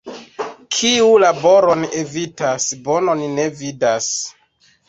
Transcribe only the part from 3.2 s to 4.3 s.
ne vidas.